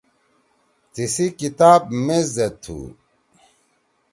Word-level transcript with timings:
تیِسی 0.93 1.25
کتاب 1.39 1.81
میز 2.05 2.27
زید 2.35 2.53
تُھو۔ 2.63 2.77